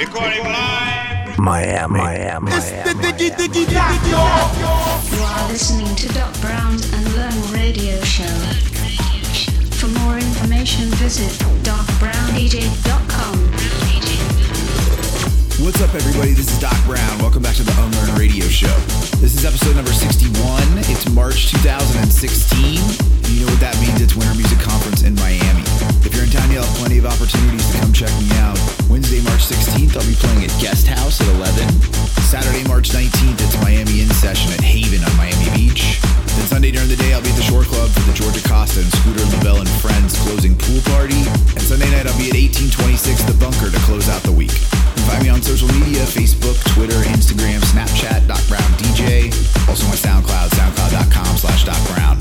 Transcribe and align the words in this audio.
Recording 0.00 0.44
live. 0.44 1.38
Miami, 1.38 1.98
Miami, 1.98 2.52
It's 2.52 2.70
the 2.70 2.94
Miami. 2.94 3.12
Diggy 3.12 3.36
Diggy 3.36 3.70
Doc. 3.70 4.00
You 4.08 4.16
are 4.16 5.48
listening 5.52 5.94
to 5.94 6.08
Doc 6.14 6.32
Brown 6.40 6.80
Unlearn 6.94 7.52
Radio 7.52 8.00
Show. 8.00 8.24
For 9.76 9.88
more 10.00 10.16
information, 10.16 10.88
visit 10.96 11.30
docbrownDJ.com. 11.64 13.36
What's 15.62 15.82
up, 15.82 15.94
everybody? 15.94 16.32
This 16.32 16.50
is 16.50 16.58
Doc 16.58 16.82
Brown. 16.86 17.18
Welcome 17.18 17.42
back 17.42 17.56
to 17.56 17.62
the 17.62 17.74
Unlearn 17.82 18.18
Radio 18.18 18.46
Show. 18.46 18.74
This 19.20 19.34
is 19.36 19.44
episode 19.44 19.76
number 19.76 19.92
61. 19.92 20.62
It's 20.88 21.10
March 21.10 21.50
2016. 21.50 23.19
You 23.30 23.46
know 23.46 23.52
what 23.54 23.62
that 23.62 23.78
means? 23.78 24.02
It's 24.02 24.18
Winter 24.18 24.34
Music 24.34 24.58
Conference 24.58 25.06
in 25.06 25.14
Miami. 25.14 25.62
If 26.02 26.10
you're 26.18 26.26
in 26.26 26.34
town, 26.34 26.50
you'll 26.50 26.66
have 26.66 26.76
plenty 26.82 26.98
of 26.98 27.06
opportunities 27.06 27.62
to 27.70 27.78
come 27.78 27.94
check 27.94 28.10
me 28.18 28.26
out. 28.42 28.58
Wednesday, 28.90 29.22
March 29.22 29.46
16th, 29.46 29.94
I'll 29.94 30.02
be 30.02 30.18
playing 30.18 30.42
at 30.42 30.52
Guest 30.58 30.90
House 30.90 31.22
at 31.22 31.30
11. 31.38 31.70
Saturday, 32.26 32.66
March 32.66 32.90
19th, 32.90 33.38
it's 33.38 33.54
Miami 33.62 34.02
In 34.02 34.10
Session 34.18 34.50
at 34.50 34.58
Haven 34.58 34.98
on 35.06 35.14
Miami 35.14 35.46
Beach. 35.54 36.02
Then 36.34 36.46
Sunday 36.50 36.74
during 36.74 36.90
the 36.90 36.98
day, 36.98 37.14
I'll 37.14 37.22
be 37.22 37.30
at 37.30 37.38
the 37.38 37.46
Shore 37.46 37.62
Club 37.62 37.86
for 37.94 38.02
the 38.02 38.14
Georgia 38.18 38.42
Costa 38.42 38.82
and 38.82 38.90
Scooter 38.98 39.22
Lavelle 39.38 39.62
and 39.62 39.72
Friends 39.78 40.18
closing 40.26 40.58
pool 40.58 40.82
party. 40.90 41.22
And 41.54 41.62
Sunday 41.62 41.86
night, 41.94 42.10
I'll 42.10 42.18
be 42.18 42.34
at 42.34 42.36
1826 42.36 43.30
The 43.30 43.38
Bunker 43.38 43.70
to 43.70 43.80
close 43.86 44.10
out 44.10 44.26
the 44.26 44.34
week. 44.34 44.52
You 44.98 45.02
find 45.06 45.22
me 45.22 45.30
on 45.30 45.38
social 45.38 45.70
media, 45.78 46.02
Facebook, 46.02 46.58
Twitter, 46.74 46.98
Instagram, 47.14 47.62
Snapchat, 47.70 48.26
Doc 48.26 48.42
Brown 48.50 48.66
DJ. 48.74 49.30
Also 49.70 49.86
my 49.86 49.94
SoundCloud, 49.94 50.50
soundcloud.com 50.58 51.38
slash 51.38 51.62
Doc 51.62 51.78
Brown. 51.94 52.18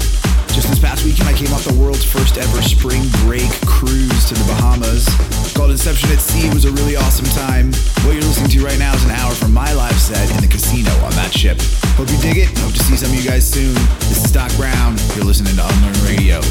Just 0.59 0.71
this 0.71 0.79
past 0.79 1.05
weekend, 1.05 1.29
I 1.29 1.31
came 1.31 1.53
off 1.53 1.63
the 1.63 1.73
world's 1.79 2.03
first 2.03 2.37
ever 2.37 2.61
spring 2.61 3.07
break 3.23 3.49
cruise 3.63 4.27
to 4.27 4.33
the 4.33 4.43
Bahamas. 4.43 5.07
Called 5.55 5.71
Inception 5.71 6.11
at 6.11 6.19
Sea. 6.19 6.49
It 6.49 6.53
was 6.53 6.65
a 6.65 6.71
really 6.73 6.97
awesome 6.97 7.27
time. 7.27 7.71
What 8.03 8.11
you're 8.11 8.27
listening 8.27 8.49
to 8.49 8.65
right 8.65 8.77
now 8.77 8.93
is 8.93 9.05
an 9.05 9.11
hour 9.11 9.31
from 9.31 9.53
my 9.53 9.71
live 9.71 9.95
set 9.95 10.29
in 10.35 10.41
the 10.41 10.49
casino 10.51 10.91
on 10.99 11.11
that 11.15 11.31
ship. 11.31 11.61
Hope 11.95 12.11
you 12.11 12.17
dig 12.17 12.35
it. 12.43 12.49
Hope 12.59 12.73
to 12.73 12.83
see 12.83 12.97
some 12.97 13.09
of 13.09 13.15
you 13.15 13.23
guys 13.23 13.49
soon. 13.49 13.73
This 14.11 14.25
is 14.25 14.33
Doc 14.33 14.51
Brown. 14.57 14.97
You're 15.15 15.23
listening 15.23 15.55
to 15.55 15.63
Unlearn 15.63 15.95
Radio. 16.03 16.41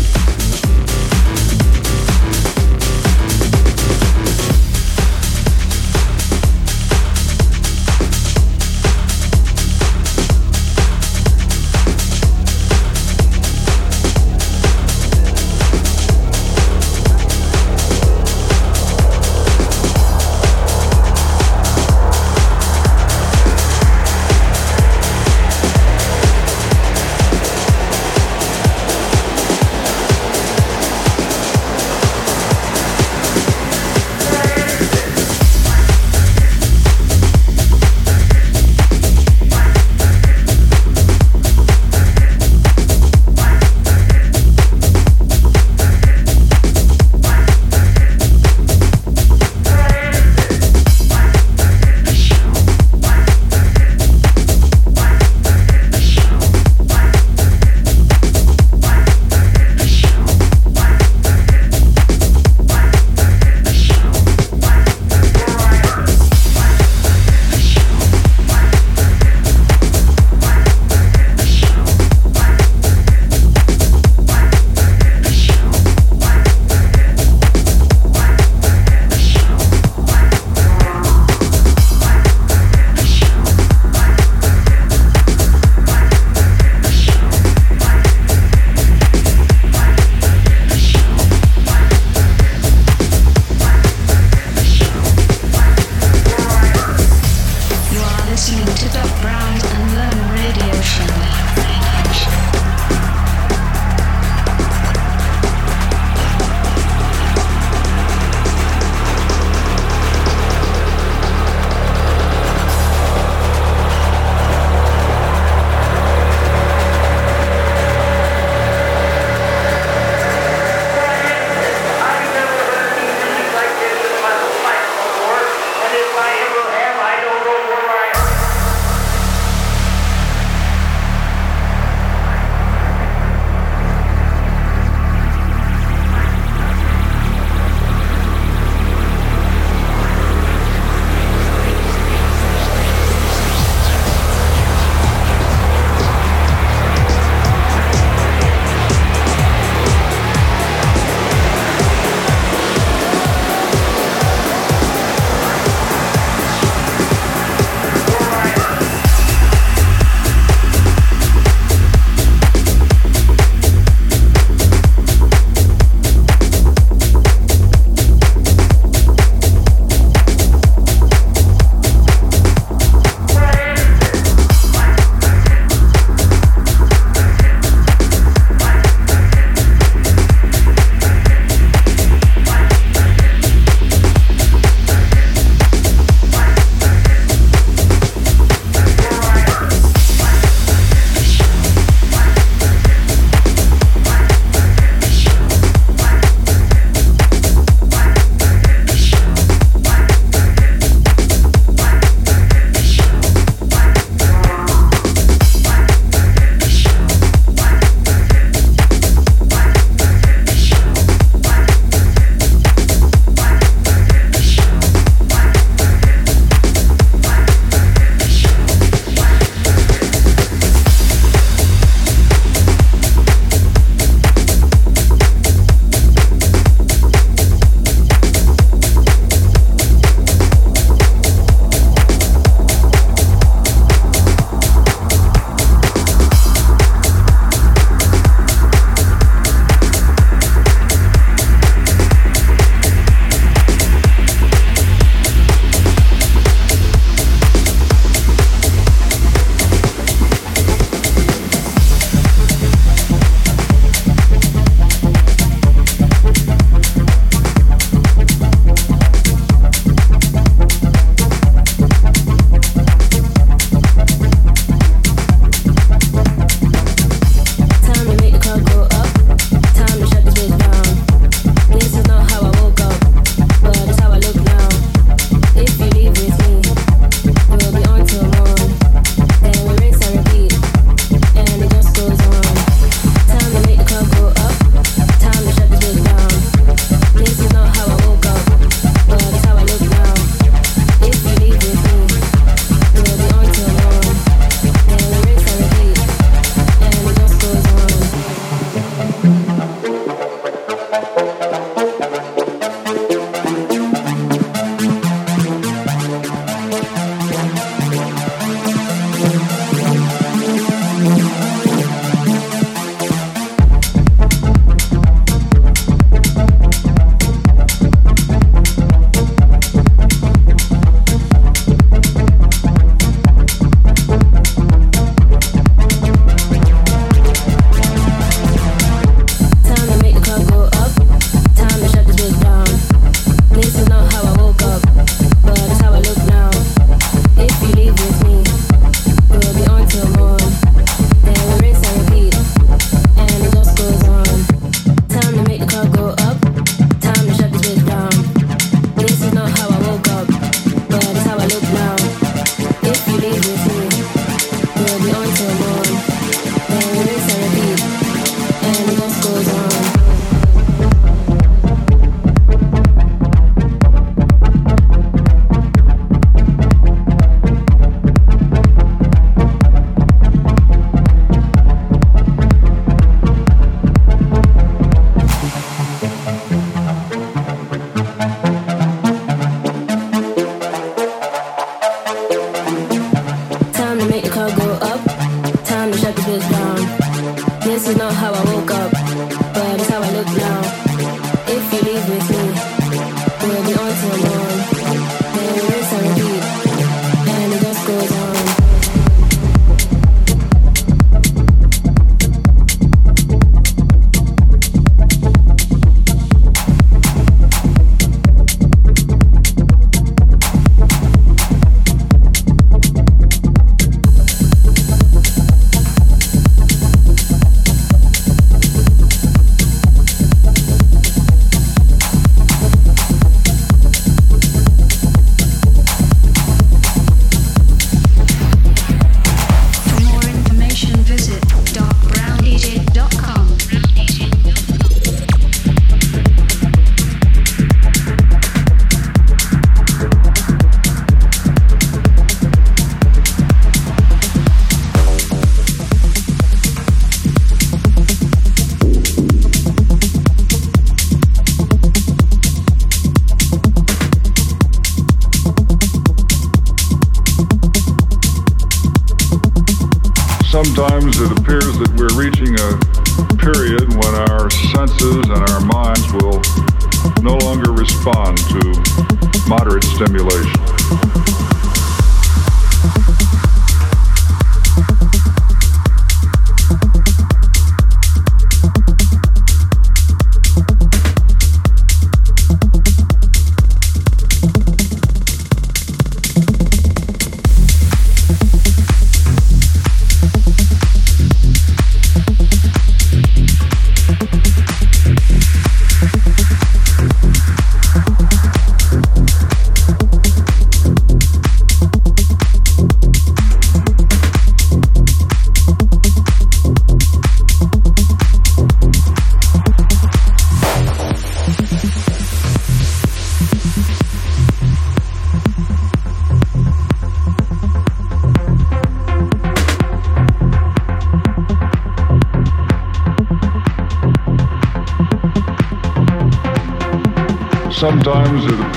It 461.21 461.33
appears 461.41 461.79
that 461.79 461.88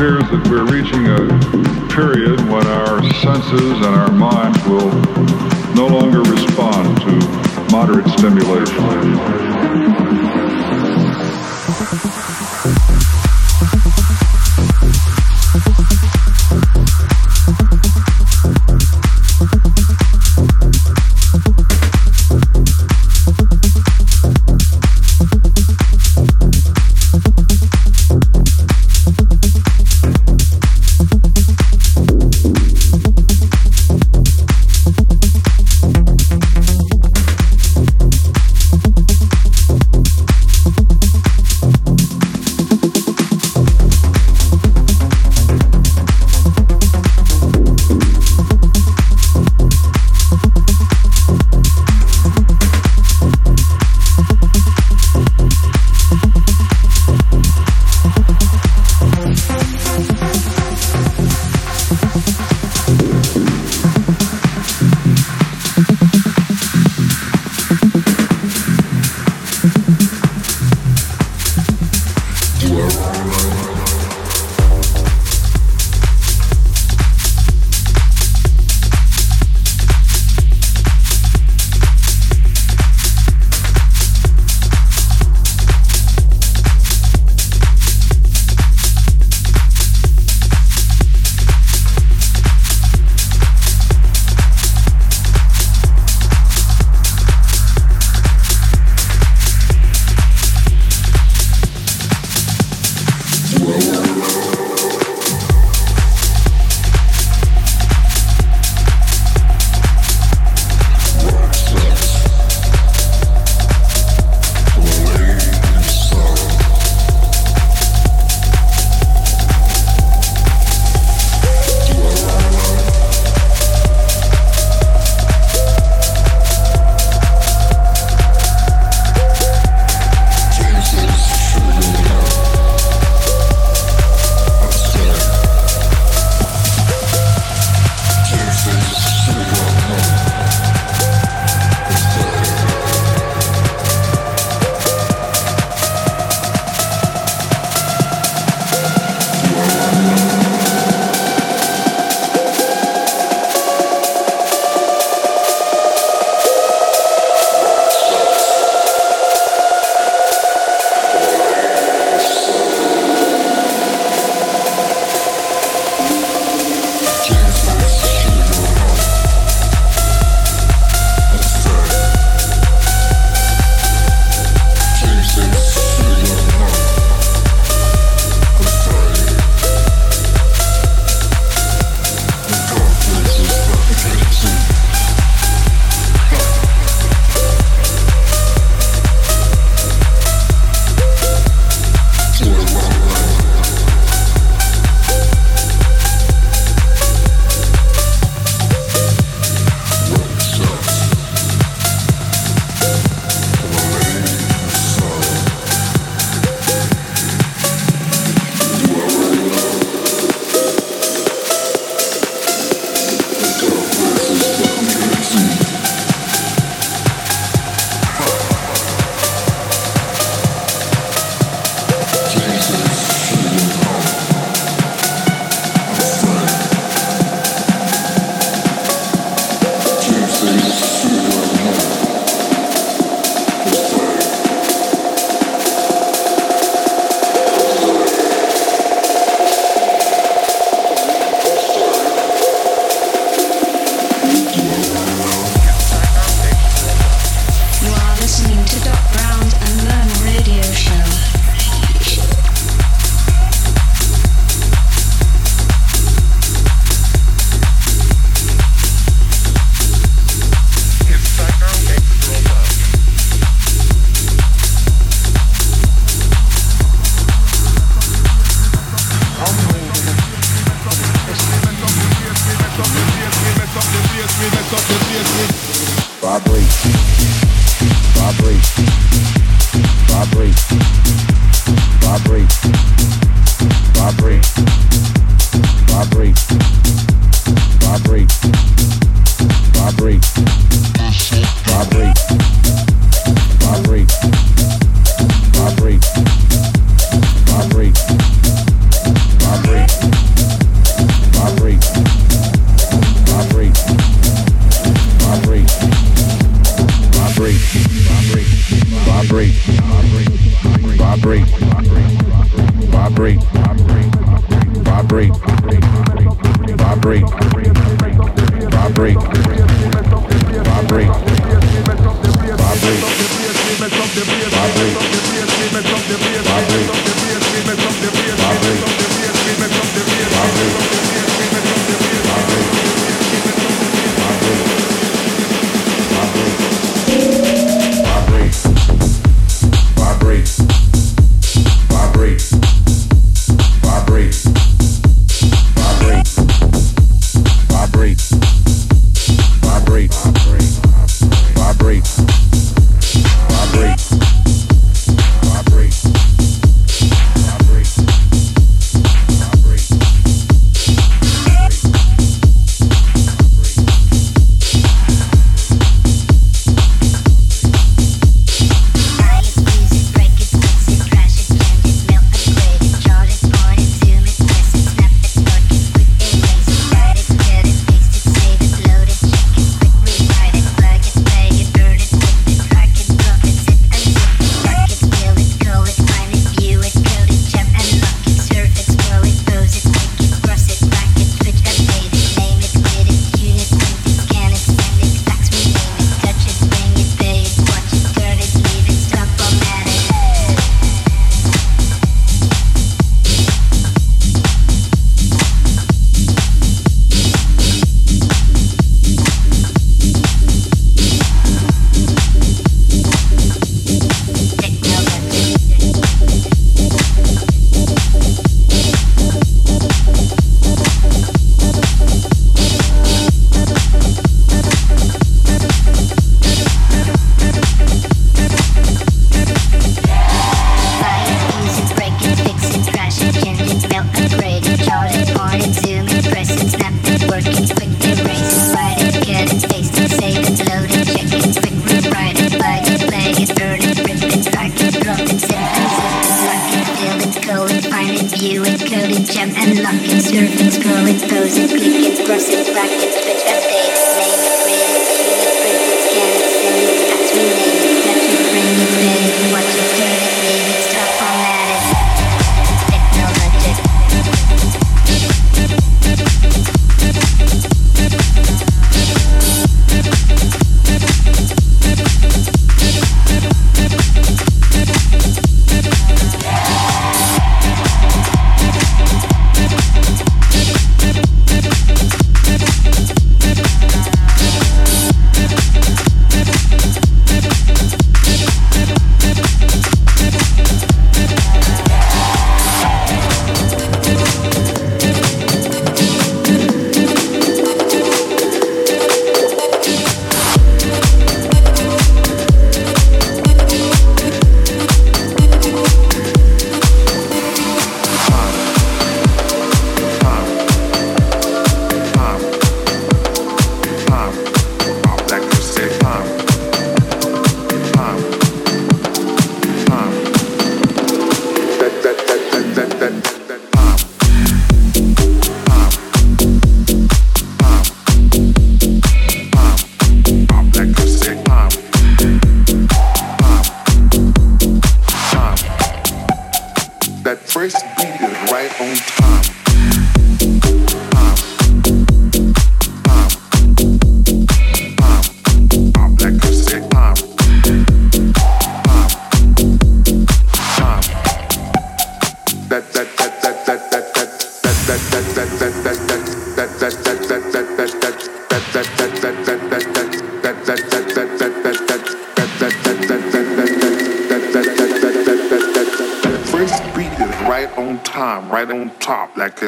we're 0.02 0.66
reaching 0.66 1.01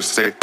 say, 0.04 0.26
um, 0.26 0.43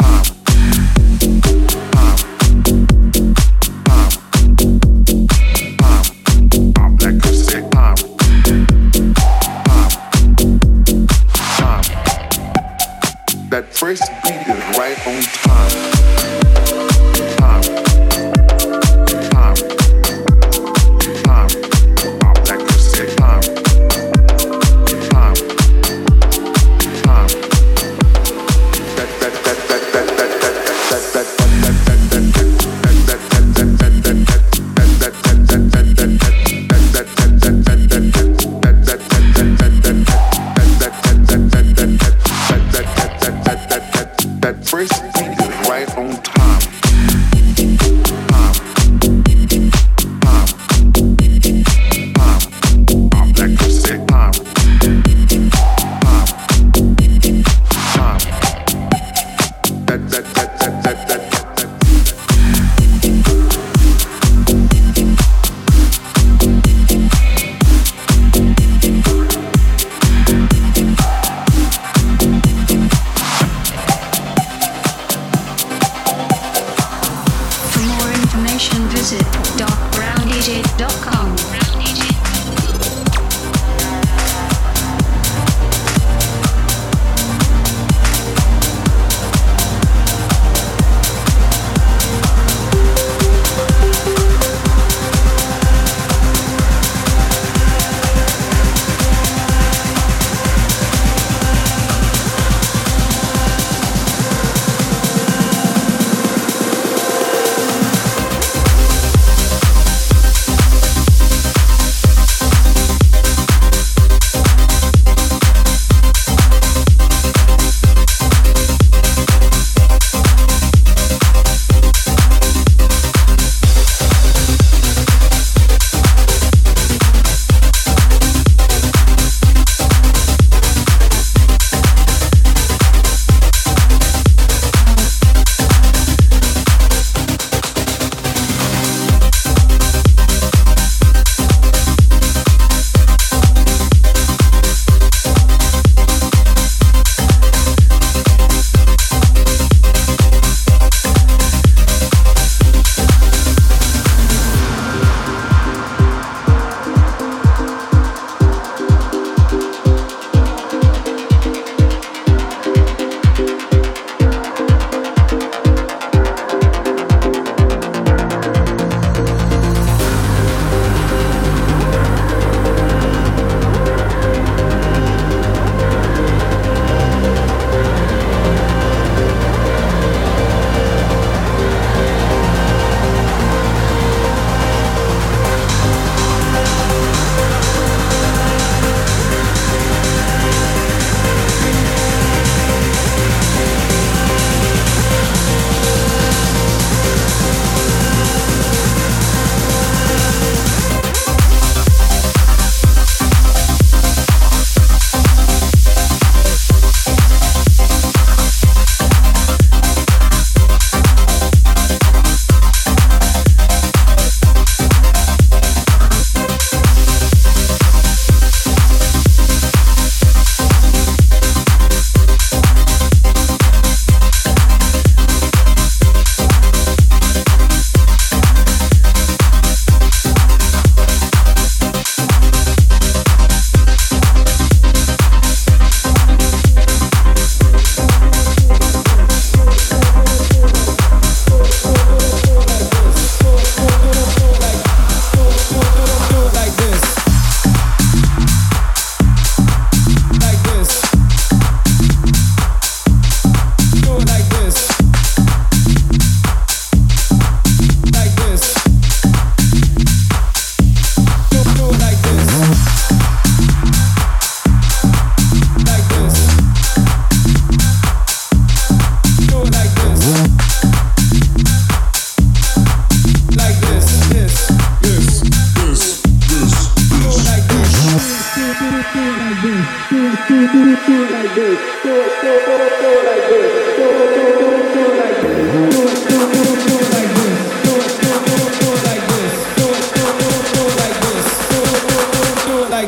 djdavid.com. 80.41 81.60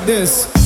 like 0.04 0.08
this. 0.08 0.63